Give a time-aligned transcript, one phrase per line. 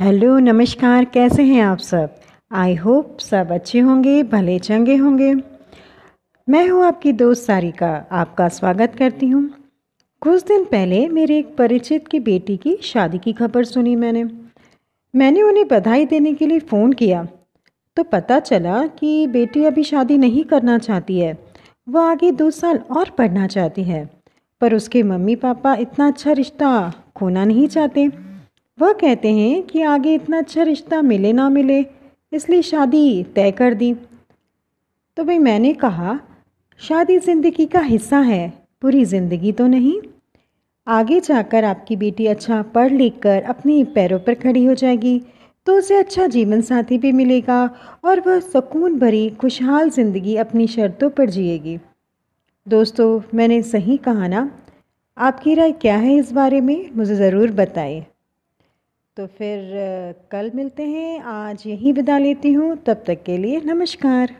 [0.00, 2.14] Hello, नमस्कार, कैसे हैं आप सब?
[2.52, 5.34] आई होप सब अच्छे होंगे, भले चंगे होंगे।
[6.48, 9.50] मैं हूँ आपकी दोस्त सारिका, आपका स्वागत करती हूँ।
[10.20, 14.24] कुछ दिन पहले मेरे एक परिचित की बेटी की शादी की खबर सुनी मैंने।
[15.14, 17.28] मैंने उन्हें बधाई देने के लिए फ़ोन किया।
[17.96, 21.38] तो पता चला कि बेटी अभी शादी नहीं करना चाहती है।
[21.88, 24.10] वह आगे दो साल और पढ़ना चाहती है।
[24.60, 28.25] पर उसके मम्मी पापा इतना अच्छा रिश्ता खोना नहीं चाहते।
[28.78, 31.84] वह कहते हैं कि आगे इतना अच्छा रिश्ता मिले ना मिले,
[32.32, 33.92] इसलिए शादी तय कर दी।
[35.16, 36.18] तो भाई मैंने कहा,
[36.80, 38.48] शादी ज़िंदगी का हिस्सा है
[38.82, 40.00] पूरी ज़िंदगी तो नहीं।
[40.86, 45.20] आगे जाकर आपकी बेटी अच्छा पढ़ लिख कर अपने पैरों पर खड़ी हो जाएगी
[45.66, 47.64] तो उसे अच्छा जीवन साथी भी मिलेगा
[48.04, 51.78] और वह सुकून भरी, खुशहाल ज़िंदगी अपनी शर्तों पर जिएगी।
[52.66, 54.50] दोस्तों, मैंने सही कहा ना?
[55.16, 56.90] आपकी राय क्या है इस बारे में?
[56.94, 58.04] मुझे ज़रूर बताएँ।
[59.16, 59.70] तो फिर
[60.30, 64.34] कल मिलते हैं। आज यहीं विदा लेती हूँ। तब तक के लिए नमस्कार।